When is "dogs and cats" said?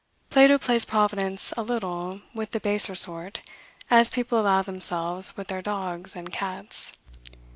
5.61-6.93